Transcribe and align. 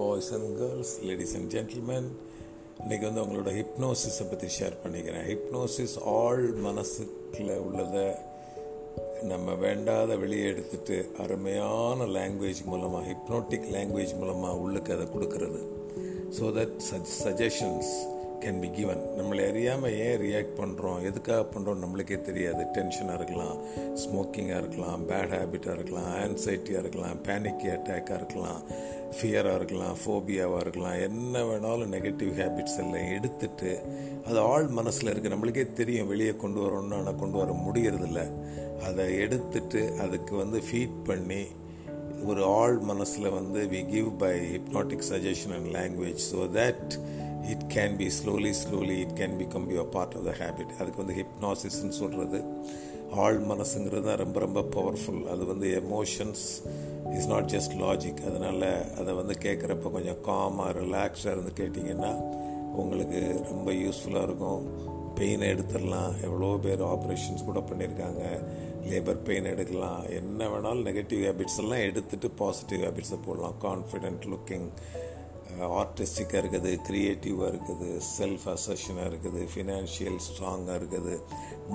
Boys 0.00 0.30
and 0.36 0.50
girls 0.60 0.94
ladies 1.08 1.34
and 1.38 1.50
gentleman 1.54 2.08
இன்றைக்கி 2.82 3.04
வந்து 3.08 3.22
உங்களோட 3.24 3.50
ஹிப்னோசிஸை 3.58 4.24
பற்றி 4.30 4.48
ஷேர் 4.58 4.74
பண்ணிக்கிறேன். 4.82 5.24
ஹிப்னோசிஸ் 5.30 5.94
ஆள் 6.18 6.44
மனசுக்குள்ள 6.66 7.54
உள்ளதை 7.66 8.06
நம்ம 9.30 9.54
வேண்டாத 9.64 10.10
வெளியே 10.22 10.44
எடுத்துட்டு 10.52 10.96
அருமையான 11.22 12.06
லாங்குவேஜ் 12.16 12.60
மூலமாக 12.70 13.08
ஹிப்னோட்டிக் 13.10 13.66
லாங்குவேஜ் 13.76 14.14
மூலமாக 14.20 14.60
உள்ளுக்கு 14.64 14.92
அதை 14.96 15.06
கொடுக்கறது. 15.14 15.60
So 16.36 16.44
that 16.58 16.76
sug 16.90 17.12
suggestions 17.24 17.92
can 18.42 18.60
be 18.60 18.68
given 18.70 19.02
நம்மளை 19.18 19.42
அறியாமல் 19.50 19.94
ஏன் 20.06 20.20
ரியாக்ட் 20.20 20.58
பண்ணுறோம் 20.60 21.00
எதுக்காக 21.02 21.42
பண்ணுறோம் 21.54 21.82
நம்மளுக்கே 21.84 22.18
தெரியாது. 22.22 22.62
டென்ஷனாக 22.76 23.14
இருக்கலாம் 23.14 23.56
ஸ்மோக்கிங்காக 24.02 24.60
இருக்கலாம் 24.62 25.02
பேட் 25.08 25.34
ஹேபிட்டாக 25.36 25.76
இருக்கலாம் 25.78 26.08
ஆன்சைட்டியாக 26.22 26.82
இருக்கலாம் 26.84 27.18
பேனிக் 27.26 27.64
அட்டாக்காக 27.74 28.18
இருக்கலாம் 28.20 28.60
ஃபியராக 29.16 29.54
இருக்கலாம் 29.54 29.96
ஃபோபியாவாக 30.02 30.60
இருக்கலாம். 30.60 30.98
என்ன 31.08 31.42
வேணாலும் 31.42 31.92
நெகட்டிவ் 31.96 32.32
ஹேபிட்ஸ் 32.40 32.78
எல்லாம் 32.84 33.12
எடுத்துட்டு 33.18 33.72
அது 34.26 34.38
ஆள் 34.52 34.68
மனசில் 34.78 35.12
இருக்குது 35.12 35.34
நம்மளுக்கே 35.34 35.66
தெரியும் 35.72 36.06
வெளியே 36.06 36.34
கொண்டு 36.44 36.60
வரணும்னு 36.60 36.98
ஆனால் 37.00 37.20
கொண்டு 37.22 37.38
வர 37.38 37.52
முடியறதில்ல. 37.66 38.22
அதை 38.88 39.06
எடுத்துட்டு 39.18 39.80
அதுக்கு 40.00 40.34
வந்து 40.36 40.60
ஃபீட் 40.68 40.98
பண்ணி 41.04 41.42
ஒரு 42.26 42.44
ஆள் 42.44 42.78
மனசில் 42.78 43.30
வந்து 43.30 43.66
we 43.66 43.88
give 43.88 44.18
by 44.18 44.38
hypnotic 44.38 45.04
suggestion 45.10 45.54
and 45.54 45.66
language 45.66 46.20
so 46.32 46.36
that 46.36 46.98
it 47.48 47.66
can 47.74 47.96
be 47.96 48.10
slowly 48.24 48.54
slowly 48.64 48.98
it 48.98 49.14
can 49.20 49.36
become 49.38 49.70
your 49.70 49.90
part 49.90 50.16
of 50.16 50.24
the 50.24 50.30
habit 50.30 50.72
அதுக்கு 50.78 51.04
வந்து 51.04 51.24
ஹிப்னாசிஸ்ன்னு 51.24 51.88
சொல்கிறது 51.88 52.44
ஆள் 53.14 53.38
மனசுங்கிறது 53.38 54.02
தான் 54.02 54.16
ரொம்ப 54.16 54.40
ரொம்ப 54.40 54.62
பவர்ஃபுல் 54.62 55.26
அது 55.26 55.44
வந்து 55.44 55.82
emotions 55.82 56.62
is 57.12 57.26
not 57.26 57.44
just 57.44 57.74
logic 57.80 58.26
அதனால் 58.26 58.94
அதை 58.96 59.14
வந்து 59.14 59.34
கேட்குறப்ப 59.40 59.90
கொஞ்சம் 59.90 60.20
காமாக 60.26 60.72
ரிலாக்ஸாக 60.72 61.30
இருந்து 61.30 61.52
கேட்டிங்கன்னா 61.56 62.12
உங்களுக்கு 62.72 63.40
ரொம்ப 63.50 63.72
யூஸ்ஃபுல்லாக 63.72 64.22
இருக்கும். 64.22 64.62
பெயினை 65.18 65.48
எடுத்துடலாம். 65.54 66.12
எவ்வளோ 66.26 66.52
பேர் 66.66 66.82
ஆப்ரேஷன்ஸ் 66.94 67.48
கூட 67.50 67.60
பண்ணியிருக்காங்க 67.70 68.22
லேபர் 68.90 69.24
பெயின் 69.28 69.50
எடுக்கலாம். 69.54 70.02
என்ன 70.20 70.48
வேணாலும் 70.52 70.86
நெகட்டிவ் 70.88 71.22
ஹேபிட்ஸ் 71.28 71.60
எல்லாம் 71.64 71.86
எடுத்துகிட்டு 71.88 72.30
பாசிட்டிவ் 72.42 72.84
ஹேபிட்ஸை 72.86 73.20
போடலாம். 73.28 73.58
கான்ஃபிடென்ட் 73.68 74.26
லுக்கிங் 74.32 74.68
ஆர்டிஸ்டிக்காக 75.80 76.40
இருக்குது 76.40 76.70
க்ரியேட்டிவாக 76.86 77.48
இருக்குது 77.52 77.88
செல்ஃப் 78.16 78.44
அசஷனாக 78.52 79.06
இருக்குது 79.10 79.40
ஃபினான்ஷியல் 79.52 80.18
ஸ்ட்ராங்காக 80.26 80.76
இருக்குது. 80.80 81.14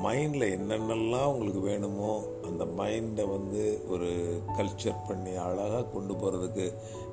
மைண்டில் 0.04 0.46
என்னென்னலாம் 0.58 1.32
உங்களுக்கு 1.32 1.62
வேணுமோ 1.70 2.12
அந்த 2.50 2.66
மைண்டை 2.80 3.26
வந்து 3.36 3.64
ஒரு 3.94 4.10
கல்ச்சர் 4.58 5.04
பண்ணி 5.10 5.34
அழகாக 5.48 5.90
கொண்டு 5.96 6.16
போகிறதுக்கு 6.22 6.68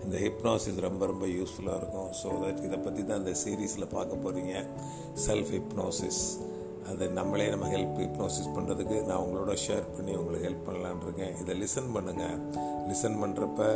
இந்த 0.05 0.17
ஹிப்னோசிஸ் 0.25 0.79
ரொம்ப 0.89 1.03
ரொம்ப 1.13 1.25
யூஸ்ஃபுல்லாக 1.39 1.81
இருக்கும். 1.81 2.11
ஸோ 2.21 2.29
தட் 2.45 2.63
இதை 2.67 2.79
பற்றி 2.87 3.03
தான் 3.11 3.21
இந்த 3.23 3.35
சீரீஸில் 3.43 3.93
பார்க்க 3.97 4.25
போகிறீங்க 4.25 4.55
செல்ஃப் 5.27 5.53
ஹிப்னோசிஸ் 5.57 6.23
அது 6.91 7.07
நம்மளே 7.19 7.47
நம்ம 7.55 7.67
ஹெல்ப் 7.75 7.99
ஹிப்னோசிஸ் 8.03 8.53
பண்ணுறதுக்கு 8.55 8.97
நான் 9.09 9.23
உங்களோட 9.25 9.55
ஷேர் 9.65 9.89
பண்ணி 9.97 10.13
உங்களுக்கு 10.21 10.47
ஹெல்ப் 10.49 10.67
பண்ணலான் 10.69 11.03
இருக்கேன். 11.07 11.35
இதை 11.43 11.55
லிசன் 11.63 11.91
பண்ணுங்கள் 11.97 12.39
லிசன் 12.91 13.19
பண்ணுறப்ப 13.23 13.67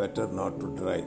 பெட்டர் 0.00 0.34
நாட் 0.40 0.58
டு 0.62 0.68
ட்ரை 0.80 1.00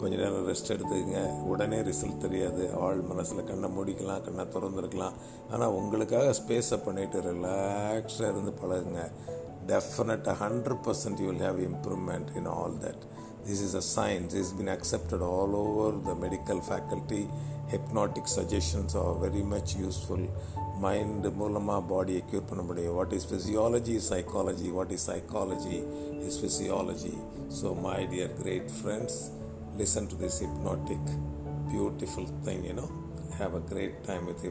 கொஞ்ச 0.00 0.14
நேரம் 0.22 0.46
ரெஸ்ட் 0.48 0.72
எடுத்துக்கங்க. 0.74 1.20
உடனே 1.50 1.78
ரிசல்ட் 1.88 2.24
தெரியாது. 2.24 2.64
ஆள் 2.86 2.98
மனசில் 3.10 3.46
கண்ணை 3.50 3.68
மூடிக்கலாம் 3.76 4.24
கண்ணை 4.26 4.44
திறந்துருக்கலாம். 4.54 5.14
ஆனால் 5.52 5.74
உங்களுக்காக 5.78 6.32
ஸ்பேஸை 6.40 6.78
பண்ணிவிட்டு 6.86 7.20
ரிலாக்ஸாக 7.28 8.32
இருந்து 8.32 8.52
பழகுங்க. 8.62 9.02
டெஃபினட்டாக 9.70 10.36
hundred 10.42 10.82
percent 10.86 11.20
you 11.22 11.28
will 11.30 11.44
have 11.46 11.60
improvement 11.68 12.28
in 12.40 12.50
all 12.56 12.76
that 12.84 13.04
This 13.47 13.61
is 13.67 13.75
a 13.81 13.83
science 13.95 14.35
is 14.41 14.53
been 14.59 14.71
accepted 14.77 15.25
all 15.31 15.55
over 15.63 15.97
the 16.09 16.15
medical 16.23 16.61
faculty 16.69 17.21
hypnotic 17.73 18.31
suggestions 18.37 18.95
are 19.03 19.13
very 19.25 19.43
much 19.53 19.73
useful 19.83 20.25
mind 20.85 21.31
மூலமாக 21.41 21.81
பாடியை 21.91 22.23
க்யூர் 22.29 22.49
பண்ண 22.51 22.63
முடியும் 22.69 22.95
what 22.99 23.13
is 23.19 23.27
physiology 23.31 23.97
psychology 24.11 24.71
what 24.77 24.95
is 24.97 25.05
psychology 25.11 25.77
is 26.29 26.39
physiology 26.43 27.15
so 27.59 27.69
my 27.85 27.99
dear 28.13 28.33
great 28.41 28.71
friends 28.79 29.19
listen 29.77 30.07
to 30.07 30.15
this 30.15 30.39
hypnotic, 30.39 30.99
beautiful 31.69 32.25
thing, 32.43 32.65
you 32.65 32.73
know. 32.73 32.89
Have 33.31 33.55
a 33.55 33.61
great 33.61 34.03
time 34.03 34.25
with 34.25 34.43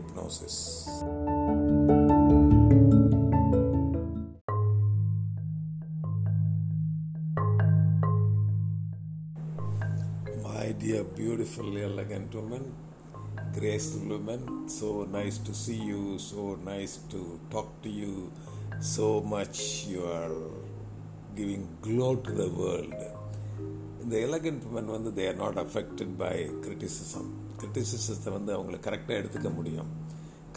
A 11.02 11.04
beautiful, 11.20 11.70
elegant 11.88 12.34
woman, 12.40 12.64
graceful 13.58 14.08
woman, 14.14 14.42
so 14.78 14.88
nice 15.18 15.38
to 15.48 15.54
see 15.64 15.80
you, 15.92 16.02
so 16.30 16.42
nice 16.64 16.94
to 17.14 17.20
talk 17.54 17.70
to 17.84 17.90
you, 18.02 18.14
so 18.80 19.08
much 19.36 19.60
you 19.92 20.02
are 20.20 20.38
giving 21.38 21.64
glow 21.86 22.12
to 22.28 22.34
the 22.42 22.50
world. 22.62 22.96
இந்த 24.04 24.16
elegant 24.28 24.66
woman 24.70 24.90
வந்து 24.96 25.12
they 25.20 25.24
are 25.30 25.40
not 25.44 25.60
affected 25.64 26.12
by 26.18 26.36
criticism 26.64 27.30
கிரிட்டிசிசத்தை 27.62 28.32
வந்து 28.38 28.52
அவங்களுக்கு 28.56 28.88
கரெக்டாக 28.90 29.20
எடுத்துக்க 29.22 29.50
முடியும். 29.60 29.90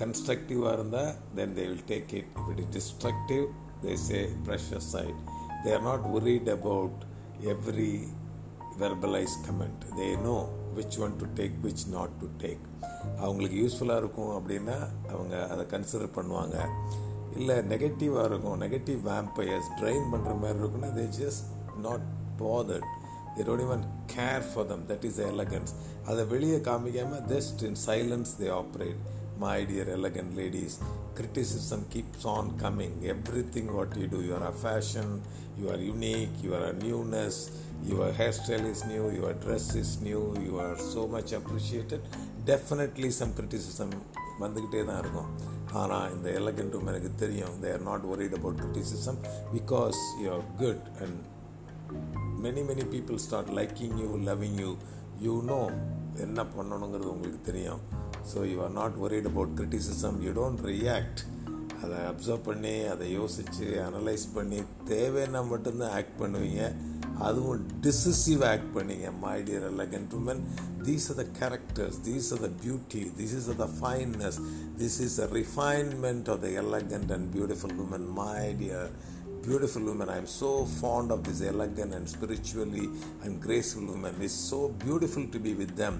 கன்ஸ்ட்ரக்டிவாக 0.01 0.73
இருந்தால் 0.79 1.13
then 1.39 1.55
they 1.59 1.65
will 1.71 1.87
take 1.93 2.13
it 2.19 2.31
if 2.41 2.51
it 2.53 2.61
is 2.65 2.73
destructive 2.77 3.47
they 3.85 3.95
say 4.09 4.21
pressure 4.49 4.85
side 4.95 5.21
they 5.65 5.73
are 5.77 5.85
not 5.91 6.07
worried 6.17 6.51
about 6.59 7.01
every 7.55 7.95
verbalise 8.81 9.37
comment 9.47 9.85
they 9.99 10.09
know 10.25 10.37
which 10.77 10.99
one 11.05 11.15
to 11.21 11.27
take 11.39 11.57
which 11.65 11.85
not 11.95 12.15
to 12.21 12.29
take 12.43 12.65
அவங்களுக்கு 13.21 13.57
யூஸ்ஃபுல்லாக 13.63 14.03
இருக்கும் 14.03 14.33
அப்படின்னா 14.37 14.77
அவங்க 15.13 15.35
அதை 15.47 15.65
consider 15.73 16.15
பண்ணுவாங்க 16.17 16.57
இல்லை 17.39 17.57
நெகட்டிவாக 17.73 18.29
இருக்கும் 18.31 18.61
நெகட்டிவ் 18.65 19.01
வேம்பயர்ஸ் 19.09 19.69
ட்ரைன் 19.81 20.07
பண்ணுற 20.13 20.33
மாதிரி 20.41 20.61
இருக்குன்னா 20.63 20.91
they 20.97 21.07
just 21.19 21.45
not 21.87 22.07
bothered 22.43 22.89
they 23.37 23.45
don't 23.49 23.67
even 23.67 23.85
care 24.15 24.47
for 24.49 24.69
them 24.71 24.85
that 24.89 25.07
is 25.11 25.21
elegance 25.29 25.73
அதை 26.07 26.25
வெளியே 26.27 26.59
காமிக்காமல் 26.69 27.25
just 27.35 27.63
in 27.69 27.79
silence 27.87 28.33
they 28.41 28.49
operate 28.61 29.01
my 29.43 29.59
dear 29.67 29.91
elegant 29.99 30.35
ladies 30.39 30.77
criticism 31.19 31.85
keeps 31.93 32.27
on 32.33 32.51
coming 32.63 32.99
everything 33.55 33.71
what 33.77 33.95
you 34.01 34.07
do 34.15 34.21
your 34.29 34.47
a 34.49 34.55
fashion 34.63 35.13
you 35.59 35.67
are 35.71 35.83
unique 35.89 36.37
or 36.53 36.67
a 36.69 36.75
newness 36.83 37.41
your 37.91 38.09
hairstyle 38.21 38.67
is 38.73 38.81
new 38.93 39.05
your 39.21 39.33
dress 39.45 39.67
is 39.83 39.91
new 40.09 40.23
you 40.47 40.55
are 40.67 40.77
so 40.77 41.03
much 41.17 41.33
appreciated. 41.33 42.01
Definitely 42.53 43.11
some 43.21 43.35
criticism 43.41 43.91
வந்துக்கிட்டே 44.43 44.81
தான் 44.89 44.99
இருக்கும். 45.03 45.31
ஆனால் 45.81 46.13
இந்த 46.15 46.29
elegant 46.41 46.75
எனக்கு 46.91 47.11
தெரியும் 47.23 47.55
they 47.63 47.71
are 47.77 47.83
not 47.89 48.05
worried 48.13 48.35
about 48.39 48.61
criticism 48.61 49.19
because 49.55 49.99
you 50.23 50.27
are 50.35 50.45
good 50.61 50.85
and 51.03 51.17
many 52.45 52.63
many 52.69 52.85
people 52.93 53.19
start 53.25 53.51
liking 53.59 53.97
you 54.03 54.11
loving 54.29 54.59
you 54.65 54.71
you 55.27 55.35
know 55.51 55.59
என்ன 56.27 56.45
பண்ணணுங்கிறது 56.57 57.11
உங்களுக்கு 57.15 57.41
தெரியும். 57.51 57.81
So 58.33 58.39
you 58.51 58.57
are 58.67 58.75
not 58.81 58.97
worried 59.07 59.29
about 59.33 59.57
criticism 59.61 60.21
you 60.27 60.33
don't 60.39 60.63
react 60.73 61.23
அதை 61.83 61.99
observe 62.13 62.47
பண்ணி 62.51 62.75
அதை 62.93 63.09
யோசித்து 63.19 63.67
analyse 63.89 64.27
பண்ணி 64.37 64.61
தேவைன்னா 64.93 65.43
மட்டும்தான் 65.53 65.95
ஆக்ட் 65.99 66.17
பண்ணுவீங்க. 66.23 66.63
அதுவும் 67.28 67.64
டிசிசிவ் 67.86 68.42
ஆக்ட் 68.52 68.72
பண்ணீங்க 68.76 69.10
my 69.26 69.36
dear 69.48 69.66
elegant 69.74 70.14
women 70.20 70.42
these 70.88 71.08
are 71.14 71.20
the 71.22 71.26
characters 71.40 71.98
these 72.10 72.30
are 72.36 72.44
the 72.48 72.50
beauty 72.64 73.04
this 73.20 73.36
is 73.40 73.50
the 73.64 73.68
fineness 73.80 74.40
this 74.82 75.00
is 75.08 75.18
a 75.26 75.28
refinement 75.40 76.30
of 76.36 76.42
the 76.46 76.50
elegant 76.64 77.14
and 77.18 77.30
beautiful 77.36 77.78
women 77.88 78.08
my 78.22 78.40
dear 78.64 78.94
beautiful 79.44 79.84
women. 79.84 80.10
I 80.10 80.18
am 80.18 80.28
so 80.28 80.66
fond 80.66 81.12
of 81.12 81.24
this 81.24 81.42
elegant 81.42 81.94
and 81.94 82.08
spiritually 82.08 82.90
and 83.24 83.42
graceful 83.42 83.86
women. 83.86 84.16
It's 84.22 84.34
so 84.52 84.70
beautiful 84.70 85.26
to 85.28 85.40
be 85.40 85.54
with 85.54 85.76
them. 85.76 85.96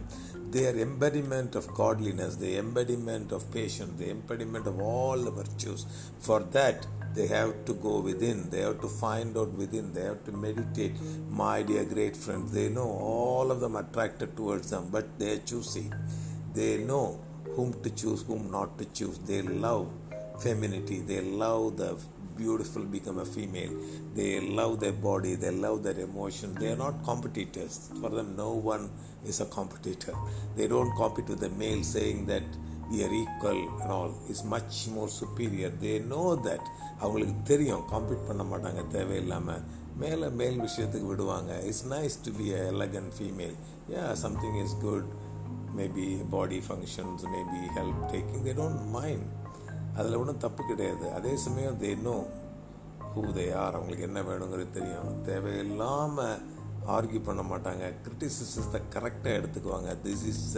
They 0.52 0.66
are 0.70 0.78
embodiment 0.80 1.56
of 1.56 1.68
godliness, 1.74 2.36
the 2.36 2.58
embodiment 2.58 3.32
of 3.32 3.52
patience, 3.52 4.00
the 4.00 4.10
embodiment 4.12 4.68
of 4.68 4.80
all 4.80 5.18
the 5.18 5.32
virtues. 5.32 5.86
For 6.20 6.40
that, 6.58 6.88
they 7.15 7.27
have 7.27 7.65
to 7.67 7.75
go 7.75 8.01
within. 8.01 8.51
They 8.51 8.61
have 8.61 8.81
to 8.81 8.89
find 8.89 9.37
out 9.37 9.53
within. 9.53 9.93
They 9.93 10.03
have 10.03 10.25
to 10.25 10.33
meditate. 10.33 10.95
My 11.31 11.63
dear 11.63 11.85
great 11.85 12.17
friends, 12.17 12.53
they 12.53 12.69
know 12.69 12.89
all 12.89 13.51
of 13.51 13.61
them 13.61 13.77
attracted 13.77 14.37
towards 14.37 14.71
them, 14.71 14.89
but 14.91 15.19
they 15.19 15.33
are 15.33 15.39
choosy. 15.39 15.91
They 16.55 16.79
know 16.79 17.21
whom 17.55 17.73
to 17.83 17.91
choose, 17.91 18.23
whom 18.23 18.51
not 18.51 18.79
to 18.79 18.85
choose. 18.87 19.19
They 19.19 19.43
love 19.43 19.93
femininity. 20.41 21.01
They 21.01 21.21
love 21.21 21.77
the 21.77 21.99
beautiful 22.39 22.85
become 22.85 23.19
a 23.19 23.25
female. 23.25 23.73
They 24.15 24.41
love 24.41 24.79
their 24.81 24.93
body, 24.93 25.35
they 25.35 25.51
love 25.51 25.83
their 25.83 25.99
emotion. 25.99 26.55
They 26.55 26.69
are 26.73 26.77
not 26.77 27.03
competitors. 27.05 27.91
For 28.01 28.11
them, 28.11 28.37
no 28.37 28.53
one 28.53 28.91
is 29.25 29.41
a 29.41 29.47
competitor. 29.47 30.15
They 30.57 30.69
don't 30.69 30.95
compete 30.97 31.29
with 31.29 31.41
the 31.41 31.51
male 31.51 31.83
saying 31.83 32.27
that 32.27 32.45
we 32.91 32.99
are 33.07 33.15
equal 33.23 33.61
and 33.81 33.91
all 33.97 34.13
much 34.53 34.79
more 34.95 35.11
superior 35.21 35.73
superior. 35.73 35.73
They 35.85 35.97
know 36.11 36.25
அவங்களுக்கு 36.99 37.35
தெரியும். 37.45 37.83
Compete 37.91 38.27
பண்ண 38.29 38.43
மாட்டாங்க. 38.53 38.87
தேவையில்லாமல் 38.87 39.65
மேலே 39.97 40.29
மேல் 40.41 40.59
விஷயத்துக்கு 40.61 41.07
விடுவாங்க. 41.07 41.53
It's 41.69 41.87
nice 41.89 42.17
to 42.25 42.31
be 42.39 42.47
a 42.59 42.61
elegant 42.73 43.11
female 43.19 43.57
yeah 43.91 44.13
something 44.13 44.59
is 44.65 44.77
good 44.81 45.09
maybe 45.77 46.07
body 46.31 46.59
functions 46.69 47.25
maybe 47.35 47.61
help 47.77 48.03
taking 48.13 48.45
they 48.47 48.55
don't 48.61 48.85
mind 48.97 49.27
அதில் 49.95 50.15
ஒன்றும் 50.15 50.43
தப்பு 50.45 50.65
கிடையாது. 50.67 51.13
அதே 51.13 51.37
சமயம் 51.37 51.81
they 51.83 51.91
know 52.03 52.17
who 53.15 53.23
they 53.39 53.47
are 53.63 53.75
அவங்களுக்கு 53.75 54.07
என்ன 54.09 54.23
வேணுங்கிறது 54.23 54.71
தெரியும். 54.71 55.23
தேவையில்லாமல் 55.23 56.39
ஆர்கியூ 56.97 57.21
பண்ண 57.25 57.43
மாட்டாங்க. 57.43 57.85
கிரிட்டிசிசத்தை 58.05 58.81
கரெக்டாக 58.95 59.39
எடுத்துக்குவாங்க. 59.41 59.91
This 60.05 60.27
is 60.33 60.57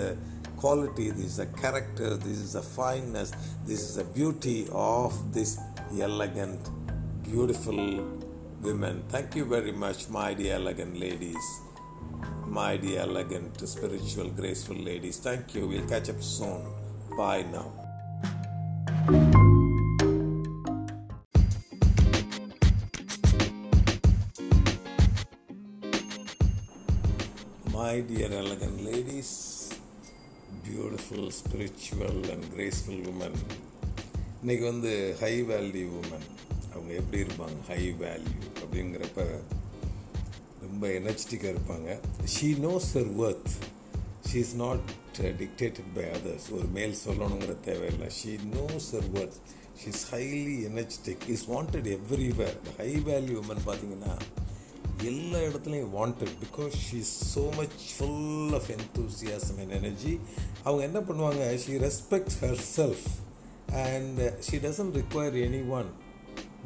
quality, 0.61 1.11
this 1.11 1.25
is 1.25 1.37
the 1.39 1.47
character, 1.47 2.17
this 2.17 2.39
is 2.39 2.53
the 2.53 2.63
fineness, 2.63 3.33
this 3.65 3.81
is 3.81 3.97
the 3.97 4.05
beauty 4.05 4.69
of 4.73 5.33
this 5.33 5.59
elegant, 5.99 6.61
beautiful 7.23 7.81
women. 8.61 9.03
Thank 9.09 9.37
you 9.37 9.47
very 9.47 9.73
much, 9.73 10.11
my 10.11 10.35
dear 10.35 10.57
elegant 10.57 11.01
ladies, 11.01 11.47
my 12.47 12.77
dear 12.77 13.01
elegant, 13.01 13.67
spiritual, 13.67 14.29
graceful 14.31 14.77
ladies. 14.77 15.19
Thank 15.19 15.55
you. 15.55 15.67
We'll 15.67 15.89
catch 15.89 16.11
up 16.11 16.23
soon. 16.23 16.61
Bye 17.17 17.45
now. 17.51 17.73
My 27.73 28.01
dear 28.01 28.31
elegant 28.33 28.85
ladies, 28.85 29.50
beautiful 30.71 31.31
spiritual 31.41 32.31
and 32.31 32.45
graceful 32.55 33.03
woman 33.13 33.39
இன்றைக்கி 34.47 34.65
வந்து 34.65 35.17
high 35.21 35.43
value 35.43 35.89
woman 36.01 36.27
அவங்க 36.73 36.93
எப்படி 36.93 37.23
இருப்பாங்க? 37.23 37.59
High 37.67 37.93
value 37.93 38.43
அப்படிங்கிறப்ப 38.61 39.27
ரொம்ப 40.61 40.89
எனர்ஜெட்டிக்காக 40.89 41.55
இருப்பாங்க. 41.55 41.99
She 42.35 42.49
knows 42.67 42.91
her 42.95 43.13
worth 43.25 43.53
she 44.31 44.35
is 44.35 44.55
not 44.55 44.89
dictated 45.21 45.91
by 45.95 46.05
others 46.05 46.51
ஒரு 46.51 46.67
மேல் 46.67 46.97
சொல்லணுங்கிற 47.05 47.61
தேவையில்லை. 47.61 48.09
She 48.25 48.33
knows 48.57 48.89
her 48.93 49.11
worth 49.15 49.39
she 49.81 49.87
is 49.87 50.15
highly 50.15 50.57
energetic 50.71 51.29
is 51.29 51.51
wanted 51.51 51.89
everywhere 51.97 52.59
high 52.77 52.91
value 52.97 53.37
woman 53.43 53.63
பார்த்தீங்கன்னா 53.67 54.15
எல்லா 55.09 55.39
இடத்துலையும் 55.39 55.93
wanted 55.99 56.35
because 56.43 56.75
she 56.85 56.97
is 57.05 57.39
so 57.39 57.43
much 57.57 57.81
full 57.97 58.55
of 58.59 58.69
enthusiasm 58.77 59.59
and 59.63 59.75
energy 59.79 60.21
அவங்க 60.65 60.83
என்ன 60.89 61.01
பண்ணுவாங்க? 61.01 61.43
She 61.65 61.75
respect 61.87 62.37
herself 62.77 63.07
and 63.87 64.21
she 64.21 64.59
doesn't 64.67 64.99
require 65.01 65.39
anyone 65.69 65.91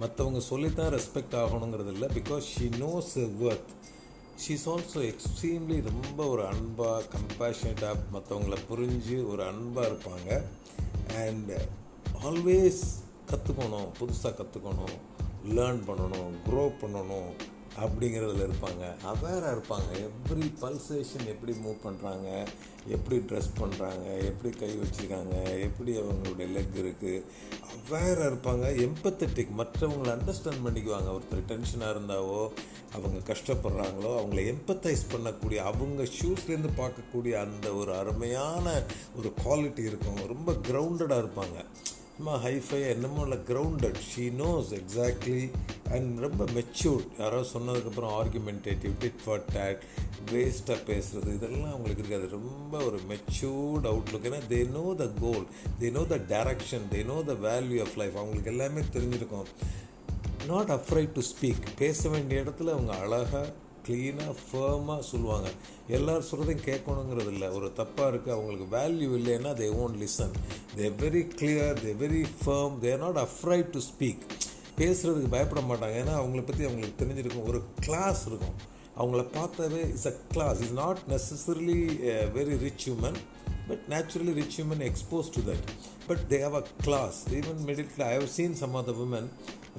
மற்றவங்க 0.01 0.39
சொல்லித்தான் 0.39 0.93
respect 0.95 1.37
ஆகணுங்கிறது 1.43 1.93
இல்லை. 1.93 2.09
Because 2.09 2.45
she 2.55 2.67
knows 2.85 3.13
worth 3.47 3.73
she 4.43 4.51
is 4.59 4.69
also 4.69 5.01
extremely 5.13 5.83
ரொம்ப 5.91 6.27
ஒரு 6.27 6.47
அன்பாக 6.47 7.05
கம்பேஷனேட்டாக 7.17 7.97
மற்றவங்கள 8.13 8.59
புரிஞ்சு 8.71 9.29
ஒரு 9.33 9.45
அன்பாக 9.45 9.89
இருப்பாங்க. 9.91 10.43
அண்ட் 11.25 11.53
ஆல்வேஸ் 12.23 12.85
கற்றுக்கணும் 13.31 13.91
புதுசாக 14.01 14.35
கற்றுக்கணும் 14.41 14.97
லேர்ன் 15.57 15.83
பண்ணணும் 15.89 16.33
க்ரோ 16.49 16.65
பண்ணணும். 16.83 17.33
அப்படிங்கிறதுல 17.83 18.47
இருப்பாங்க. 18.49 18.85
அவேராக 19.13 19.55
இருப்பாங்க. 19.57 19.91
எவ்ரி 20.07 20.47
பல்சேஷன் 20.63 21.27
எப்படி 21.27 21.53
மூவ் 21.53 21.85
பண்ணுறாங்க 21.85 22.29
எப்படி 22.87 23.17
ட்ரெஸ் 23.29 23.51
பண்ணுறாங்க 23.61 24.07
எப்படி 24.31 24.51
கை 24.57 24.71
வச்சுருக்காங்க 24.83 25.35
எப்படி 25.61 25.93
அவங்களுடைய 26.01 26.49
லெக் 26.57 26.79
இருக்குது 26.83 27.25
அவேராக 27.75 28.29
இருப்பாங்க. 28.31 28.65
எம்பத்தட்டிக் 28.87 29.57
மற்றவங்களை 29.61 30.13
அண்டர்ஸ்டாண்ட் 30.17 30.65
பண்ணிக்குவாங்க. 30.67 31.11
ஒருத்தர் 31.17 31.49
டென்ஷனாக 31.49 31.95
இருந்தாவோ 31.95 32.41
அவங்க 32.97 33.19
கஷ்டப்படுறாங்களோ 33.33 34.13
அவங்கள 34.21 34.43
எம்பத்தைஸ் 34.55 35.11
பண்ணக்கூடிய 35.13 35.57
அவங்க 35.57 36.03
ஷூஸ்லேருந்து 36.19 36.73
பார்க்கக்கூடிய 36.83 37.33
அந்த 37.47 37.73
ஒரு 37.75 37.95
அருமையான 37.95 38.83
ஒரு 39.17 39.33
குவாலிட்டி 39.45 39.85
இருக்கும். 39.91 40.23
ரொம்ப 40.35 40.53
கிரவுண்டடாக 40.53 41.25
இருப்பாங்க. 41.25 41.59
சும்மா 42.17 42.35
ஹைஃபை 42.45 42.89
என்னமோ 42.89 43.23
இல்லை 43.23 43.39
grounded 43.39 43.99
she 44.11 44.25
knows 44.41 44.69
exactly 44.79 45.51
and 45.91 46.19
ரொம்ப 46.19 46.45
மெச்சூர்ட் 46.45 47.09
யாராவது 47.19 47.49
சொன்னதுக்கப்புறம் 47.55 48.13
ஆர்குமெண்டேட்டிவ் 48.19 48.93
டிட் 49.01 49.19
ஃபார் 49.25 49.43
டேட் 49.53 49.83
வேஸ்ட்டாக 50.33 50.85
பேசுகிறது 50.91 51.35
இதெல்லாம் 51.35 51.71
அவங்களுக்கு 51.71 52.05
இருக்காது. 52.05 52.29
ரொம்ப 52.29 52.85
ஒரு 52.85 53.01
மெச்சூர்ட் 53.09 53.89
அவுட்லுக் 53.93 54.29
ஏன்னா 54.31 54.41
they 54.49 54.61
know 54.71 54.95
the 54.95 55.09
goal 55.21 55.47
they 55.81 55.91
know 55.91 56.05
the 56.05 56.17
direction 56.17 56.87
they 56.93 57.05
know 57.05 57.23
the 57.23 57.33
value 57.33 57.81
of 57.81 57.97
life 57.97 58.17
அவங்களுக்கு 58.17 58.51
எல்லாமே 58.51 58.81
தெரிஞ்சிருக்கும். 58.93 59.51
நாட் 60.47 60.71
அஃப்ரைட் 60.71 61.13
டு 61.13 61.21
ஸ்பீக் 61.33 61.67
பேச 61.79 62.09
வேண்டிய 62.09 62.41
இடத்துல 62.41 62.75
அவங்க 62.77 62.95
அழகாக 62.97 63.53
க்ளீனாக 63.87 64.35
ஃபேர்மாக 64.47 65.03
சொல்லுவாங்க. 65.11 65.49
எல்லோரும் 65.97 66.29
சொல்கிறதையும் 66.31 66.67
கேட்கணுங்கிறது 66.69 67.33
இல்லை 67.35 67.49
ஒரு 67.59 67.69
தப்பாக 67.81 68.11
இருக்குது 68.13 68.35
அவங்களுக்கு 68.37 68.67
வேல்யூ 68.77 69.11
இல்லைன்னா 69.21 69.53
they 69.63 69.69
won't 69.83 70.01
listen 70.05 70.35
they 70.79 70.89
very 71.03 71.23
clear 71.39 71.81
they 71.85 71.95
very 72.05 72.23
firm 72.43 72.77
they're 72.85 73.03
not 73.05 73.21
afraid 73.27 73.73
to 73.77 73.83
speak 73.91 74.25
பேசுகிறதுக்கு 74.79 75.35
பயப்பட 75.37 75.61
மாட்டாங்க. 75.71 75.97
ஏன்னா 76.03 76.15
அவங்கள 76.21 76.45
பற்றி 76.47 76.65
அவங்களுக்கு 76.69 77.01
தெரிஞ்சிருக்கும். 77.03 77.49
ஒரு 77.51 77.61
கிளாஸ் 77.87 78.23
இருக்கும். 78.31 78.57
அவங்கள 79.01 79.23
பார்த்தாவே 79.37 79.79
it's 79.93 80.11
a 80.11 80.17
class 80.33 80.59
is 80.65 80.75
not 80.81 81.01
necessarily 81.13 81.81
very 82.37 82.57
rich 82.65 82.85
human 82.87 83.19
but 83.69 83.85
naturally 83.93 84.33
rich 84.39 84.57
human 84.59 84.83
expose 84.89 85.31
to 85.37 85.41
that 85.51 85.69
but 86.09 86.23
they 86.33 86.39
have 86.43 86.57
a 86.61 86.63
class 86.85 87.19
even 87.39 87.61
middle 87.69 88.03
I 88.09 88.13
have 88.19 88.29
seen 88.37 88.55
some 88.63 88.75
of 88.81 88.87
the 88.91 88.95
women 89.05 89.29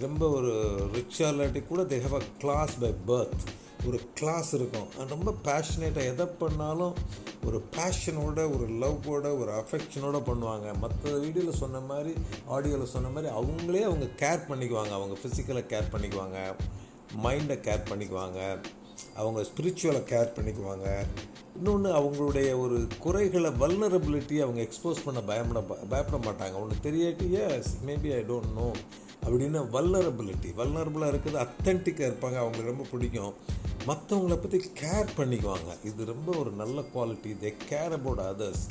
ரொம்ப 0.06 0.24
ஒரு 0.38 0.54
ரிச்சாக 0.98 1.30
இல்லாட்டி 1.34 1.62
கூட 1.72 1.84
they 1.94 2.00
have 2.06 2.18
a 2.22 2.24
class 2.44 2.74
by 2.84 2.92
birth 3.10 3.46
ஒரு 3.88 4.00
class 4.14 4.54
இருக்கும். 4.56 4.88
ரொம்ப 5.10 5.34
பேஷனேட்டாக 5.44 6.10
எதை 6.14 6.26
பண்ணாலும் 6.26 6.96
ஒரு 7.46 7.58
பேஷனோட 7.76 8.40
ஒரு 8.56 8.68
லவ்வோட 8.82 9.26
ஒரு 9.42 9.52
அஃபெக்ஷனோட 9.62 10.20
பண்ணுவாங்க. 10.30 10.78
மற்ற 10.84 11.12
வீடியோவில் 11.12 11.60
சொன்ன 11.64 11.80
மாதிரி 11.80 12.14
ஆடியோவில் 12.48 12.94
சொன்ன 12.96 13.10
மாதிரி 13.10 13.34
அவங்களே 13.42 13.84
அவங்க 13.90 14.08
கேர் 14.24 14.48
பண்ணிக்குவாங்க. 14.50 14.94
அவங்க 15.00 15.18
ஃபிசிக்கலை 15.22 15.64
கேர் 15.74 15.94
பண்ணிக்குவாங்க. 15.94 16.40
மைண்டை 17.24 17.58
கேர் 17.68 17.88
பண்ணிக்குவாங்க. 17.92 18.42
அவங்க 19.16 19.40
ஸ்பிரிச்சுவலை 19.42 20.02
கேர் 20.12 20.36
பண்ணிக்குவாங்க. 20.38 20.88
இன்னொன்று 21.58 21.90
அவங்களுடைய 22.00 22.50
ஒரு 22.60 22.88
குறைகளை 23.00 23.50
வல்னரபிலிட்டி 23.52 24.38
அவங்க 24.46 24.62
எக்ஸ்போஸ் 24.62 25.06
பண்ண 25.06 25.22
பயப்பட 25.22 25.60
பயப்பட 25.92 26.18
மாட்டாங்க. 26.26 26.56
ஒன்று 26.62 26.76
தெரியாட்டி 26.86 27.30
yes 27.50 27.72
maybe 27.86 28.10
I 28.16 28.22
don't 28.32 28.54
know 28.56 28.68
அப்படின்னா 29.26 29.62
வல்லரபிலிட்டி 29.76 30.50
வல்லரபுளாக 30.62 31.12
இருக்கிறது 31.14 31.40
அத்தன்டிக்காக 31.46 32.10
இருப்பாங்க. 32.10 32.38
அவங்களுக்கு 32.44 32.74
ரொம்ப 32.74 32.86
பிடிக்கும். 32.92 33.34
மற்றவங்கள 33.90 34.36
பற்றி 34.44 34.60
கேர் 34.82 35.16
பண்ணிக்குவாங்க. 35.20 35.72
இது 35.90 36.06
ரொம்ப 36.14 36.30
ஒரு 36.42 36.52
நல்ல 36.62 36.84
quality 36.94 37.32
they 37.44 37.52
care 37.72 37.96
about 38.00 38.24
others 38.32 38.64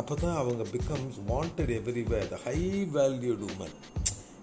அப்போ 0.00 0.14
தான் 0.14 0.38
அவங்க 0.40 0.62
becomes 0.74 1.16
wanted 1.30 1.72
everywhere 1.78 2.28
the 2.32 2.36
high 2.46 2.58
valued 2.96 3.44
women 3.52 3.76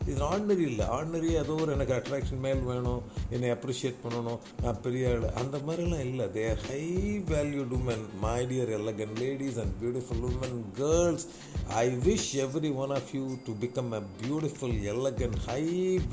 இது 0.08 0.24
ஆர்டினரி 0.26 0.66
இல்லை. 0.72 0.86
ஆர்டினரி 0.86 1.30
ஏதோ 1.42 1.54
ஒரு 1.54 1.72
எனக்கு 1.72 1.94
அட்ராக்ஷன் 1.94 2.40
மேல் 2.46 2.62
வேணும் 2.70 3.02
என்னை 3.30 3.52
அப்ரிஷியேட் 3.52 4.02
பண்ணணும். 4.06 4.40
நான் 4.62 4.82
பெரிய 4.82 5.10
ஆள். 5.10 5.26
அந்த 5.42 5.58
மாதிரிலாம் 5.68 6.06
இல்லை. 6.10 6.26
They 6.26 6.46
high 6.68 6.84
valued 7.32 7.74
women 7.80 8.06
my 8.22 8.46
dear 8.46 8.74
elegant 8.80 9.16
ladies 9.16 9.60
and 9.64 9.74
beautiful 9.82 10.24
women 10.30 10.58
girls 10.74 11.28
I 11.68 11.88
wish 12.08 12.32
every 12.34 12.74
one 12.74 12.96
of 13.00 13.12
you 13.14 13.26
to 13.46 13.54
become 13.66 13.92
a 13.92 14.02
beautiful 14.22 14.78
elegant 14.94 15.38
high 15.46 15.64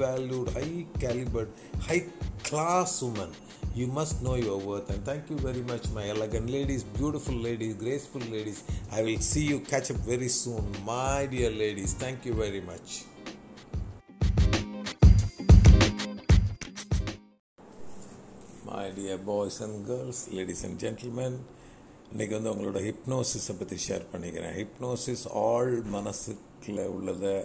valued 0.03 0.51
high 0.59 0.69
calibred 0.99 1.55
high 1.89 2.05
class 2.43 3.05
women 3.05 3.35
you 3.75 3.87
must 3.99 4.17
know 4.25 4.35
your 4.47 4.57
worth 4.69 4.89
and 4.95 5.03
thank 5.09 5.31
very 5.45 5.63
much 5.69 5.87
much 5.87 5.87
my 5.95 6.05
elegant 6.15 6.49
beautiful 6.51 6.83
beautiful 6.99 7.39
graceful 7.45 7.81
graceful 7.85 8.27
ladies. 8.35 8.61
I 8.91 9.03
will 9.07 9.23
see 9.31 9.45
you 9.53 9.59
catch 9.73 9.91
up 9.95 10.03
very 10.13 10.31
soon 10.43 10.69
my 10.91 11.23
dear 11.35 11.53
ladies. 11.65 11.95
Thank 12.05 12.29
you 12.29 12.35
very 18.83 19.03
much 19.09 19.25
boys 19.25 19.63
and 19.63 19.87
girls 19.87 20.23
ladies 20.31 20.65
and 20.65 20.83
ladies 20.83 21.33
இன்றைக்கி 22.13 22.31
வந்து 22.31 22.51
உங்களோட 22.55 22.81
ஹிப்னோசிஸை 22.87 23.55
பற்றி 23.59 23.77
share 23.89 24.03
பண்ணிக்கிறேன். 24.13 24.55
Hypnosis 24.61 25.23
all 25.33 25.85
மனசுக்குள்ள 25.93 26.87
உள்ளதை 26.87 27.45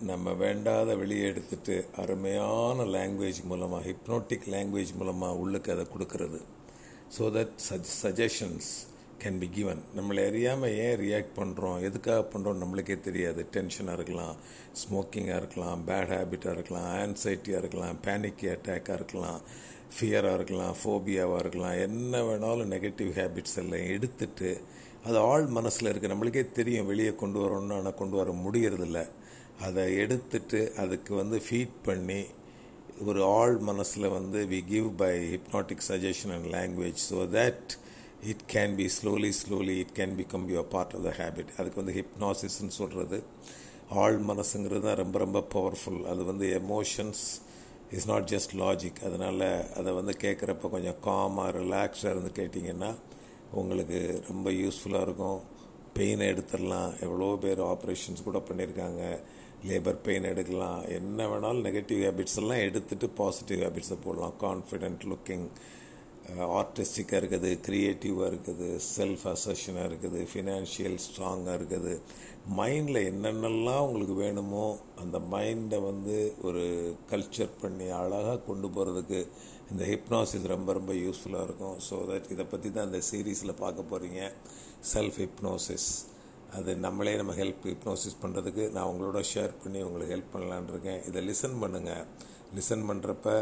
நம்ம 0.00 0.32
வேண்டாத 0.32 0.94
வெளியே 0.94 1.26
எடுத்துட்டு 1.26 1.84
அருமையான 1.96 2.84
லாங்குவேஜ் 2.84 3.44
மூலமாக 3.44 3.88
ஹிப்னோட்டிக் 3.88 4.48
லாங்குவேஜ் 4.54 4.94
மூலமாக 4.98 5.36
உள்ளுக்கு 5.36 5.72
அதை 5.72 5.86
கொடுக்கறது. 5.94 6.40
So 7.18 7.22
that 7.36 7.54
sug 7.70 7.90
suggestions 8.02 8.70
can 9.22 9.40
be 9.40 9.48
given 9.56 9.82
நம்மளை 9.96 10.22
அறியாமல் 10.28 10.72
ஏன் 10.84 10.96
ரியாக்ட் 11.02 11.36
பண்ணுறோம் 11.36 11.82
எதுக்காக 11.88 12.22
பண்ணுறோம் 12.32 12.60
நம்மளுக்கே 12.62 12.96
தெரியாது. 13.00 13.40
டென்ஷனாக 13.56 13.96
இருக்கலாம். 13.98 14.36
ஸ்மோக்கிங்காக 14.80 15.36
இருக்கலாம். 15.42 15.82
பேட் 15.88 16.12
ஹேபிட்டாக 16.14 16.54
இருக்கலாம். 16.56 16.88
ஆன்சைட்டியாக 17.02 17.60
இருக்கலாம். 17.62 17.98
பேனிக் 18.06 18.42
அட்டாக்காக 18.54 18.96
இருக்கலாம். 19.00 19.38
ஃபியராக 19.94 20.36
இருக்கலாம். 20.38 20.74
ஃபோபியாவாக 20.80 21.42
இருக்கலாம். 21.44 21.76
என்ன 21.86 22.22
வேணாலும் 22.28 22.72
நெகட்டிவ் 22.74 23.12
ஹேபிட்ஸ் 23.18 23.58
எல்லாம் 23.62 23.86
எடுத்துட்டு 23.96 24.50
அது 25.04 25.18
ஆள் 25.30 25.46
மனசில் 25.58 25.90
இருக்குது 25.90 26.12
நம்மளுக்கே 26.14 26.44
தெரியும். 26.58 26.88
வெளியே 26.92 27.12
கொண்டு 27.22 27.40
வரணும்னு 27.44 27.76
ஆனால் 27.78 27.98
கொண்டு 28.00 28.16
வர 28.16 28.32
முடியறதில்ல. 28.44 29.00
அதை 29.66 29.84
எடுத்துட்டு 29.96 30.60
அதுக்கு 30.84 31.14
வந்து 31.14 31.38
ஃபீட் 31.46 31.76
பண்ணி 31.82 32.20
ஒரு 33.08 33.20
ஆள் 33.38 33.56
மனசில் 33.70 34.14
வந்து 34.16 34.40
we 34.52 34.60
give 34.72 34.88
by 34.96 35.12
hypnotic 35.34 35.86
suggestion 35.90 36.34
and 36.36 36.48
language 36.56 37.00
so 37.10 37.20
that 37.38 37.72
it 38.30 38.42
can 38.52 38.74
be 38.80 38.84
slowly 38.96 39.30
slowly 39.38 39.74
it 39.82 39.94
can 39.94 40.12
become 40.18 40.44
your 40.50 40.68
part 40.74 40.92
of 40.96 41.06
the 41.06 41.12
habit 41.20 41.48
அதுக்கு 41.58 41.78
வந்து 41.80 41.94
ஹிப்னாசிஸ்ன்னு 41.96 42.74
சொல்கிறது 42.80 43.18
ஆள் 44.02 44.18
மனசுங்கிறது 44.28 44.82
தான் 44.88 45.00
ரொம்ப 45.00 45.16
ரொம்ப 45.18 45.40
பவர்ஃபுல் 45.54 46.02
அது 46.12 46.22
வந்து 46.30 46.46
emotions 46.60 47.24
is 47.96 48.06
not 48.12 48.28
just 48.34 48.54
logic 48.62 49.00
அதனால் 49.08 49.46
அதை 49.78 49.90
வந்து 49.98 50.14
கேட்குறப்ப 50.24 50.70
கொஞ்சம் 50.76 51.00
காமாக 51.08 51.56
ரிலாக்ஸாக 51.58 52.12
இருந்து 52.14 52.32
கேட்டிங்கன்னா 52.40 52.92
உங்களுக்கு 53.60 53.98
ரொம்ப 54.30 54.50
யூஸ்ஃபுல்லாக 54.60 55.06
இருக்கும். 55.08 55.40
பெயினை 55.96 56.26
எடுத்துடலாம். 56.32 56.90
எவ்வளோ 57.06 57.26
பேர் 57.42 57.60
ஆப்ரேஷன்ஸ் 57.72 58.26
கூட 58.28 58.38
பண்ணியிருக்காங்க 58.48 59.02
லேபர் 59.68 59.98
பெயின் 60.06 60.30
எடுக்கலாம். 60.30 60.80
என்ன 60.98 61.26
வேணாலும் 61.32 61.66
நெகட்டிவ் 61.68 62.00
ஹேபிட்ஸ் 62.06 62.38
எல்லாம் 62.42 62.62
எடுத்துகிட்டு 62.68 63.08
பாசிட்டிவ் 63.20 63.60
ஹேபிட்ஸை 63.64 63.98
போடலாம். 64.04 64.34
கான்ஃபிடென்ட் 64.46 65.04
லுக்கிங் 65.12 65.46
ஆர்டிஸ்டிக்காக 66.58 67.20
இருக்குது 67.20 67.48
க்ரியேட்டிவாக 67.66 68.28
இருக்குது 68.32 68.66
செல்ஃப் 68.94 69.24
அசஷனாக 69.32 69.88
இருக்குது 69.90 70.20
ஃபினான்ஷியல் 70.32 70.98
ஸ்ட்ராங்காக 71.06 71.56
இருக்குது. 71.58 71.94
மைண்டில் 72.58 73.00
என்னென்னலாம் 73.10 73.84
உங்களுக்கு 73.86 74.14
வேணுமோ 74.24 74.66
அந்த 75.02 75.18
மைண்டை 75.34 75.80
வந்து 75.88 76.16
ஒரு 76.48 76.62
கல்ச்சர் 77.10 77.58
பண்ணி 77.62 77.88
அழகாக 78.00 78.38
கொண்டு 78.50 78.68
போகிறதுக்கு 78.76 79.20
இந்த 79.72 79.82
ஹிப்னாசிஸ் 79.90 80.46
ரொம்ப 80.54 80.70
ரொம்ப 80.78 80.92
யூஸ்ஃபுல்லாக 81.04 81.46
இருக்கும். 81.48 81.76
ஸோ 81.88 81.98
தட் 82.10 82.30
இதை 82.36 82.46
பற்றி 82.52 82.70
தான் 82.76 82.88
அந்த 82.88 83.00
சீரீஸில் 83.10 83.60
பார்க்க 83.64 83.90
போகிறீங்க 83.92 84.22
செல்ஃப் 84.92 85.18
ஹிப்னோசிஸ் 85.24 85.90
அது 86.58 86.70
நம்மளே 86.86 87.12
நம்ம 87.20 87.34
ஹெல்ப் 87.42 87.66
ஹிப்னோசிஸ் 87.72 88.20
பண்ணுறதுக்கு 88.22 88.64
நான் 88.76 88.88
உங்களோட 88.92 89.20
ஷேர் 89.32 89.52
பண்ணி 89.62 89.80
உங்களுக்கு 89.88 90.14
ஹெல்ப் 90.14 90.32
பண்ணலான் 90.34 90.70
இருக்கேன். 90.72 91.02
இதை 91.10 91.20
லிசன் 91.28 91.60
பண்ணுங்கள் 91.62 92.06
லிசன் 92.56 92.88
பண்ணுறப்ப 92.90 93.36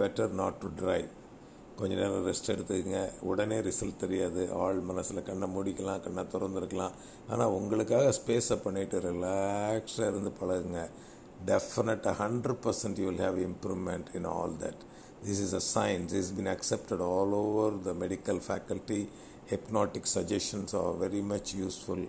பெட்டர் 0.00 0.32
நாட் 0.42 0.60
டு 0.64 0.68
ட்ரைவ் 0.82 1.08
கொஞ்ச 1.80 1.94
நேரம் 2.00 2.24
ரெஸ்ட் 2.28 2.50
எடுத்துக்கங்க. 2.52 2.98
உடனே 3.30 3.58
ரிசல்ட் 3.66 4.02
தெரியாது. 4.02 4.42
ஆள் 4.62 4.80
மனசில் 4.88 5.26
கண்ணை 5.28 5.46
மூடிக்கலாம் 5.54 6.02
கண்ணை 6.06 6.22
திறந்துருக்கலாம். 6.32 6.96
ஆனால் 7.32 7.52
உங்களுக்காக 7.58 8.08
ஸ்பேஸை 8.18 8.56
பண்ணிவிட்டு 8.64 8.98
ரிலாக்ஸாக 9.06 10.08
இருந்து 10.12 10.32
பழகுங்க. 10.40 10.80
டெஃபினட்டாக 11.50 12.14
hundred 12.22 12.60
percent 12.64 12.98
you 13.00 13.06
will 13.10 13.22
have 13.26 13.38
improvement 13.48 14.08
in 14.18 14.26
all 14.38 14.56
that 14.64 14.82
this 15.26 15.40
is 15.44 15.54
a 15.60 15.62
science 15.76 16.12
is 16.20 16.32
been 16.38 16.50
accepted 16.54 17.04
all 17.12 17.32
over 17.38 17.76
the 17.86 17.94
medical 18.02 18.40
faculty 18.48 19.00
hypnotic 19.52 20.10
suggestions 20.16 20.74
are 20.82 20.92
very 21.04 21.22
much 21.30 21.52
useful 21.60 22.04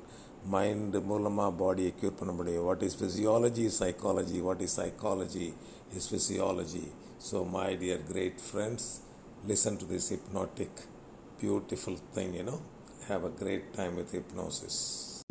mind 0.55 1.01
மூலமாக 1.11 1.51
பாடியை 1.61 1.93
க்யூர் 2.01 2.19
பண்ண 2.19 2.33
முடியும். 2.39 2.65
What 2.69 2.83
is 2.89 2.97
physiology 3.03 3.63
is 3.69 3.79
psychology 3.83 4.41
what 4.47 4.65
is 4.67 4.75
psychology 4.81 5.47
is 5.99 6.09
physiology 6.11 6.85
so 7.29 7.39
my 7.55 7.69
dear 7.83 8.03
great 8.11 8.41
friends 8.47 8.89
listen 9.43 9.75
to 9.75 9.85
this 9.85 10.09
hypnotic, 10.09 10.69
beautiful 11.39 11.95
thing, 12.13 12.35
you 12.35 12.43
know. 12.43 12.61
Have 13.07 13.23
a 13.23 13.29
great 13.29 13.73
time 13.73 13.95
with 13.95 14.11
hypnosis. 14.11 15.23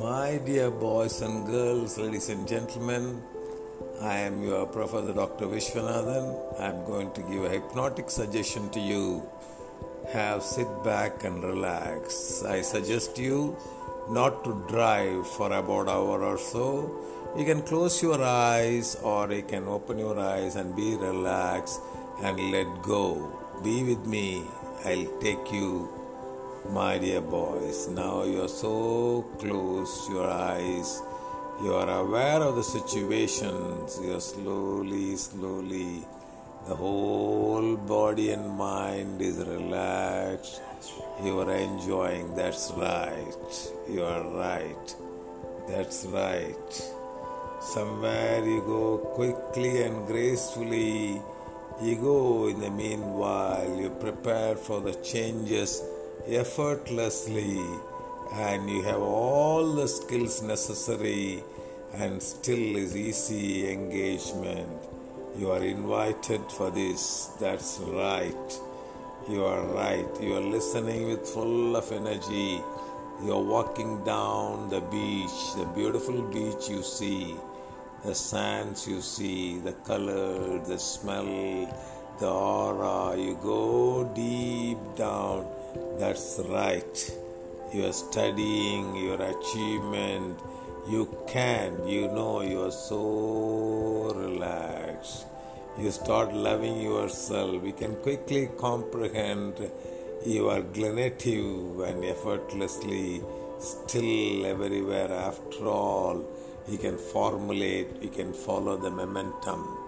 My 0.00 0.40
dear 0.44 0.70
boys 0.70 1.20
and 1.20 1.46
girls, 1.46 1.98
ladies 1.98 2.28
and 2.28 2.46
gentlemen, 2.46 3.22
I 4.00 4.18
am 4.18 4.42
your 4.42 4.66
Professor 4.66 5.12
Dr. 5.12 5.46
Vishwanathan. 5.46 6.60
I 6.60 6.66
am 6.66 6.84
going 6.84 7.10
to 7.12 7.22
give 7.22 7.44
a 7.44 7.48
hypnotic 7.48 8.08
suggestion 8.08 8.70
to 8.70 8.80
you. 8.80 9.28
Have 10.12 10.42
sit 10.42 10.68
back 10.84 11.24
and 11.24 11.42
relax. 11.42 12.44
I 12.44 12.60
suggest 12.60 13.18
you 13.18 13.56
not 14.08 14.44
to 14.44 14.64
drive 14.68 15.26
for 15.26 15.50
about 15.52 15.88
hour 15.88 16.22
or 16.22 16.38
so 16.38 17.04
you 17.36 17.44
can 17.44 17.62
close 17.62 18.00
your 18.00 18.22
eyes 18.22 18.94
or 19.02 19.32
you 19.32 19.42
can 19.42 19.66
open 19.66 19.98
your 19.98 20.18
eyes 20.18 20.54
and 20.54 20.76
be 20.76 20.94
relaxed 20.96 21.80
and 22.22 22.38
let 22.52 22.82
go. 22.82 23.32
Be 23.62 23.82
with 23.82 24.06
me. 24.06 24.44
I'll 24.84 25.20
take 25.20 25.52
you, 25.52 25.88
my 26.70 26.98
dear 26.98 27.20
boys. 27.20 27.88
Now 27.88 28.22
you're 28.22 28.48
so 28.48 29.22
close 29.38 30.08
your 30.08 30.30
eyes. 30.30 31.02
You 31.62 31.74
are 31.74 31.90
aware 32.02 32.40
of 32.42 32.56
the 32.56 32.62
situations. 32.62 33.98
You're 34.02 34.20
slowly, 34.20 35.16
slowly. 35.16 36.04
The 36.68 36.74
whole 36.76 37.76
body 37.76 38.30
and 38.30 38.50
mind 38.56 39.20
is 39.20 39.38
relaxed. 39.38 40.60
You 41.22 41.40
are 41.40 41.54
enjoying. 41.54 42.34
That's 42.36 42.72
right. 42.76 43.36
You 43.88 44.04
are 44.04 44.22
right. 44.36 44.96
That's 45.68 46.06
right. 46.06 47.03
Somewhere 47.72 48.44
you 48.44 48.60
go 48.60 48.98
quickly 48.98 49.82
and 49.82 50.06
gracefully. 50.06 51.20
You 51.82 51.96
go 51.96 52.46
in 52.48 52.60
the 52.60 52.70
meanwhile, 52.70 53.80
you 53.80 53.88
prepare 53.88 54.54
for 54.54 54.82
the 54.82 54.92
changes 54.96 55.82
effortlessly, 56.28 57.58
and 58.34 58.68
you 58.68 58.82
have 58.82 59.00
all 59.00 59.72
the 59.72 59.88
skills 59.88 60.42
necessary, 60.42 61.42
and 61.94 62.22
still 62.22 62.76
is 62.76 62.94
easy 62.94 63.72
engagement. 63.72 64.78
You 65.38 65.50
are 65.50 65.64
invited 65.64 66.42
for 66.52 66.70
this. 66.70 67.30
That's 67.40 67.80
right. 67.80 68.60
You 69.28 69.42
are 69.42 69.64
right. 69.68 70.20
You 70.20 70.36
are 70.36 70.48
listening 70.58 71.08
with 71.08 71.26
full 71.26 71.76
of 71.76 71.90
energy. 71.90 72.60
You 73.24 73.32
are 73.32 73.42
walking 73.42 74.04
down 74.04 74.68
the 74.68 74.82
beach, 74.82 75.54
the 75.56 75.64
beautiful 75.74 76.22
beach 76.22 76.68
you 76.68 76.82
see 76.82 77.34
the 78.04 78.14
sands 78.14 78.86
you 78.86 79.00
see, 79.00 79.58
the 79.60 79.72
color, 79.72 80.58
the 80.58 80.78
smell, 80.78 81.26
the 82.20 82.28
aura. 82.28 83.16
You 83.16 83.38
go 83.42 84.04
deep 84.14 84.78
down. 84.96 85.46
That's 85.98 86.40
right. 86.48 87.18
You 87.72 87.86
are 87.86 87.92
studying 87.92 88.94
your 88.96 89.20
achievement. 89.20 90.38
You 90.88 91.08
can, 91.26 91.88
you 91.88 92.08
know, 92.08 92.42
you 92.42 92.62
are 92.62 92.70
so 92.70 94.12
relaxed. 94.14 95.26
You 95.78 95.90
start 95.90 96.34
loving 96.34 96.80
yourself. 96.82 97.64
You 97.64 97.72
can 97.72 97.96
quickly 97.96 98.50
comprehend 98.58 99.70
you 100.26 100.48
are 100.48 100.62
glenative 100.62 101.86
and 101.86 102.04
effortlessly 102.04 103.22
still 103.58 104.46
everywhere 104.46 105.12
after 105.12 105.66
all 105.66 106.24
you 106.66 106.78
can 106.78 106.96
formulate, 106.96 107.88
you 108.00 108.08
can 108.08 108.32
follow 108.32 108.76
the 108.76 108.90
momentum. 108.90 109.78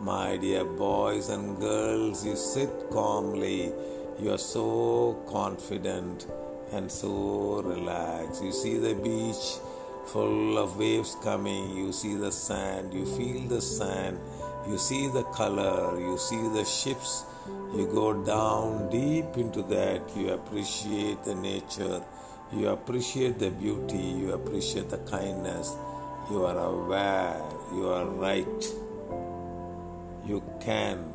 My 0.00 0.36
dear 0.36 0.64
boys 0.64 1.30
and 1.30 1.58
girls, 1.58 2.24
you 2.24 2.36
sit 2.36 2.68
calmly, 2.90 3.72
you 4.20 4.30
are 4.32 4.38
so 4.38 5.22
confident 5.26 6.26
and 6.72 6.92
so 6.92 7.62
relaxed. 7.62 8.42
You 8.44 8.52
see 8.52 8.76
the 8.76 8.94
beach 8.94 9.58
full 10.06 10.58
of 10.58 10.78
waves 10.78 11.16
coming, 11.22 11.74
you 11.74 11.92
see 11.92 12.14
the 12.14 12.30
sand, 12.30 12.92
you 12.92 13.06
feel 13.06 13.48
the 13.48 13.62
sand, 13.62 14.18
you 14.68 14.76
see 14.76 15.08
the 15.08 15.24
color, 15.24 15.98
you 15.98 16.18
see 16.18 16.48
the 16.50 16.64
ships. 16.64 17.24
You 17.74 17.86
go 17.86 18.12
down 18.24 18.90
deep 18.90 19.38
into 19.38 19.62
that, 19.62 20.02
you 20.14 20.32
appreciate 20.32 21.24
the 21.24 21.34
nature, 21.34 22.02
you 22.52 22.68
appreciate 22.68 23.38
the 23.38 23.50
beauty, 23.50 23.96
you 23.96 24.32
appreciate 24.32 24.90
the 24.90 24.98
kindness 24.98 25.74
you 26.30 26.44
are 26.44 26.58
aware, 26.58 27.42
you 27.72 27.88
are 27.88 28.06
right, 28.06 28.64
you 30.26 30.42
can, 30.60 31.12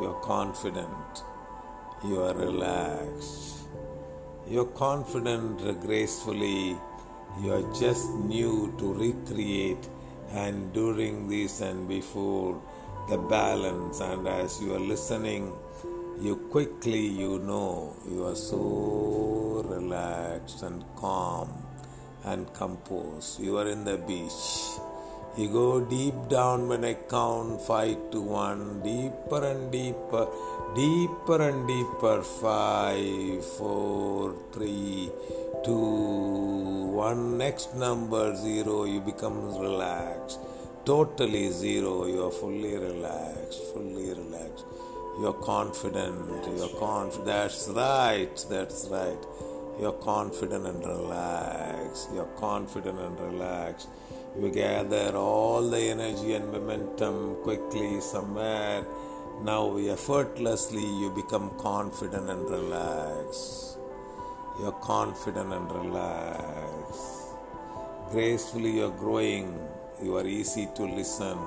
you 0.00 0.06
are 0.08 0.20
confident, 0.22 1.22
you 2.04 2.20
are 2.22 2.34
relaxed, 2.34 3.68
you 4.48 4.62
are 4.62 4.72
confident 4.72 5.58
gracefully, 5.80 6.76
you 7.42 7.52
are 7.52 7.74
just 7.74 8.10
new 8.14 8.74
to 8.78 8.94
recreate 8.94 9.88
and 10.30 10.72
during 10.72 11.28
this 11.28 11.60
and 11.60 11.88
before 11.88 12.60
the 13.08 13.16
balance. 13.16 14.00
And 14.00 14.26
as 14.26 14.60
you 14.60 14.74
are 14.74 14.80
listening 14.80 15.52
you 16.20 16.34
quickly 16.50 16.98
you 16.98 17.38
know 17.38 17.94
you 18.10 18.24
are 18.26 18.34
so 18.34 19.62
relaxed 19.64 20.64
and 20.64 20.84
calm 20.96 21.67
and 22.32 22.52
compose. 22.54 23.36
You 23.40 23.58
are 23.58 23.68
in 23.68 23.84
the 23.84 23.96
beach. 23.96 24.42
You 25.36 25.48
go 25.48 25.80
deep 25.80 26.28
down 26.28 26.68
when 26.68 26.84
I 26.84 26.94
count 26.94 27.62
five 27.62 28.10
to 28.12 28.20
one, 28.20 28.80
deeper 28.82 29.44
and 29.44 29.70
deeper, 29.70 30.26
deeper 30.74 31.40
and 31.48 31.68
deeper. 31.68 32.22
Five, 32.22 33.44
four, 33.44 34.34
three, 34.52 35.10
two, 35.64 36.90
one. 37.04 37.38
Next 37.38 37.76
number 37.76 38.34
zero, 38.34 38.84
you 38.84 39.00
become 39.00 39.38
relaxed. 39.58 40.40
Totally 40.84 41.50
zero, 41.50 42.06
you 42.06 42.24
are 42.26 42.32
fully 42.32 42.76
relaxed, 42.76 43.62
fully 43.72 44.08
relaxed. 44.08 44.64
You're 45.20 45.32
confident. 45.32 46.46
You're 46.56 46.76
confident. 46.78 47.26
That's 47.26 47.68
right. 47.68 48.44
That's 48.48 48.86
right. 48.88 49.18
You're 49.80 49.92
confident 49.92 50.66
and 50.66 50.84
relaxed. 50.84 52.08
You're 52.12 52.32
confident 52.36 52.98
and 52.98 53.20
relaxed. 53.20 53.88
You 54.36 54.50
gather 54.50 55.16
all 55.16 55.68
the 55.68 55.78
energy 55.78 56.34
and 56.34 56.50
momentum 56.50 57.36
quickly 57.42 58.00
somewhere. 58.00 58.84
Now, 59.42 59.76
effortlessly, 59.76 60.84
you 60.84 61.10
become 61.10 61.56
confident 61.58 62.28
and 62.28 62.50
relaxed. 62.50 63.78
You're 64.60 64.72
confident 64.72 65.52
and 65.52 65.70
relaxed. 65.70 67.34
Gracefully, 68.10 68.78
you're 68.78 68.90
growing. 68.90 69.56
You 70.02 70.16
are 70.16 70.26
easy 70.26 70.68
to 70.74 70.82
listen. 70.82 71.38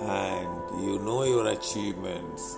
And 0.00 0.84
you 0.84 0.98
know 0.98 1.22
your 1.22 1.46
achievements. 1.46 2.56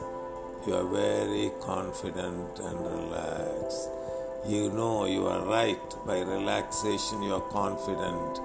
You 0.67 0.77
are 0.77 0.89
very 0.89 1.51
confident 1.61 2.59
and 2.59 2.81
relaxed. 2.87 3.91
You 4.47 4.71
know 4.71 5.05
you 5.05 5.27
are 5.27 5.45
right. 5.45 6.07
By 6.07 6.21
relaxation, 6.21 7.23
you 7.23 7.35
are 7.35 7.49
confident. 7.51 8.41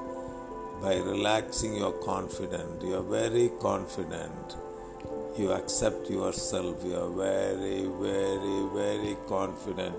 By 0.82 0.96
relaxing, 0.98 1.76
you 1.76 1.86
are 1.86 2.00
confident. 2.04 2.82
You 2.82 2.96
are 2.96 3.04
very 3.04 3.52
confident. 3.62 4.56
You 5.38 5.52
accept 5.52 6.10
yourself. 6.10 6.84
You 6.84 6.96
are 6.98 7.10
very, 7.10 7.84
very, 7.86 8.68
very 8.74 9.18
confident. 9.28 9.96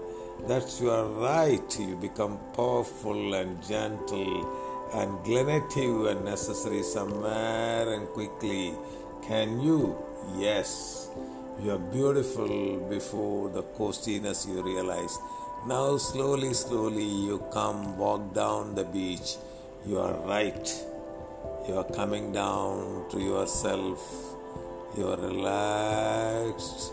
That's 0.47 0.81
you 0.81 0.91
are 0.91 1.07
right. 1.07 1.79
You 1.79 1.97
become 1.97 2.39
powerful 2.55 3.35
and 3.35 3.63
gentle 3.63 4.91
and 4.93 5.19
glenative 5.25 6.11
and 6.11 6.25
necessary 6.25 6.83
somewhere 6.83 7.89
and 7.95 8.09
quickly. 8.09 8.75
Can 9.23 9.61
you? 9.61 9.97
Yes. 10.37 11.09
You 11.63 11.71
are 11.71 11.79
beautiful 11.79 12.79
before 12.91 13.49
the 13.49 13.63
costiness 13.63 14.47
you 14.47 14.61
realize. 14.61 15.19
Now, 15.67 15.97
slowly, 15.97 16.53
slowly, 16.53 17.05
you 17.05 17.43
come, 17.51 17.97
walk 17.97 18.35
down 18.35 18.75
the 18.75 18.85
beach. 18.85 19.37
You 19.87 19.99
are 19.99 20.13
right. 20.29 20.69
You 21.67 21.79
are 21.79 21.85
coming 21.85 22.33
down 22.33 23.07
to 23.11 23.19
yourself. 23.19 24.37
You 24.95 25.09
are 25.09 25.17
relaxed. 25.17 26.93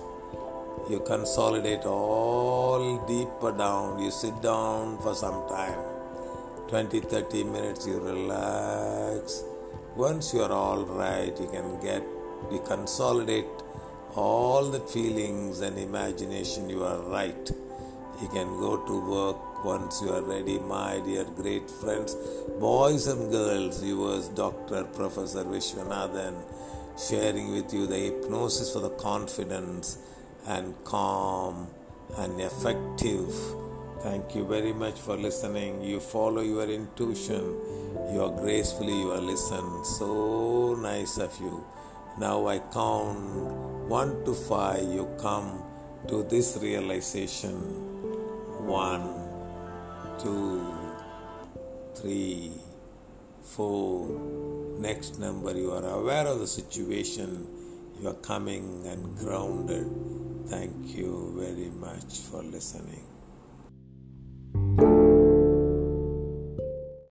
You 0.89 1.01
consolidate 1.05 1.85
all 1.85 3.05
deeper 3.05 3.51
down. 3.51 3.99
You 3.99 4.09
sit 4.09 4.41
down 4.41 4.99
for 4.99 5.15
some 5.15 5.49
time 5.49 5.83
20 6.69 7.01
30 7.01 7.43
minutes. 7.43 7.85
You 7.85 7.99
relax. 7.99 9.43
Once 9.97 10.33
you 10.33 10.43
are 10.43 10.51
all 10.53 10.85
right, 10.85 11.37
you 11.37 11.49
can 11.49 11.77
get, 11.81 12.03
you 12.49 12.63
consolidate 12.65 13.51
all 14.15 14.69
the 14.69 14.79
feelings 14.79 15.59
and 15.59 15.77
imagination. 15.77 16.69
You 16.69 16.85
are 16.85 16.99
right. 16.99 17.51
You 18.21 18.27
can 18.27 18.59
go 18.59 18.77
to 18.77 19.09
work 19.09 19.65
once 19.65 19.99
you 19.99 20.13
are 20.13 20.21
ready, 20.21 20.59
my 20.59 20.99
dear 20.99 21.23
great 21.23 21.67
friends, 21.69 22.15
boys 22.59 23.07
and 23.07 23.31
girls. 23.31 23.83
You 23.83 23.97
Yours, 24.01 24.27
Dr. 24.27 24.83
Professor 24.83 25.43
Vishwanathan, 25.43 26.35
sharing 26.99 27.51
with 27.51 27.73
you 27.73 27.87
the 27.87 27.97
hypnosis 27.97 28.73
for 28.73 28.79
the 28.79 28.91
confidence 28.91 29.97
and 30.45 30.75
calm 30.83 31.67
and 32.17 32.39
effective. 32.39 33.33
Thank 34.01 34.35
you 34.35 34.45
very 34.45 34.73
much 34.73 34.99
for 34.99 35.17
listening. 35.17 35.81
You 35.81 35.99
follow 35.99 36.41
your 36.41 36.69
intuition. 36.69 37.57
You 38.13 38.23
are 38.23 38.39
gracefully, 38.39 38.99
you 38.99 39.11
are 39.11 39.21
listened. 39.21 39.85
So 39.85 40.75
nice 40.79 41.17
of 41.17 41.35
you. 41.39 41.65
Now 42.19 42.47
I 42.47 42.59
count 42.59 43.17
one 43.89 44.23
to 44.25 44.35
five. 44.35 44.83
You 44.83 45.09
come 45.19 45.63
to 46.07 46.21
this 46.23 46.59
realization. 46.61 47.90
One, 48.65 49.29
two, 50.19 50.65
three, 51.95 52.51
four. 53.41 54.07
Next 54.79 55.19
number, 55.19 55.55
you 55.57 55.71
are 55.71 55.85
aware 55.85 56.27
of 56.27 56.39
the 56.39 56.47
situation. 56.47 57.47
You 57.99 58.09
are 58.09 58.21
coming 58.21 58.85
and 58.87 59.17
grounded. 59.17 59.89
Thank 60.47 60.95
you 60.95 61.33
very 61.37 61.69
much 61.69 62.19
for 62.19 62.43
listening. 62.43 63.05